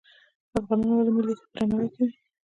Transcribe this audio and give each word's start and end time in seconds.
افغانان 0.59 0.91
ولې 0.97 1.11
میلمه 1.15 1.33
ته 1.41 1.45
درناوی 1.55 1.89
کوي؟ 1.95 2.13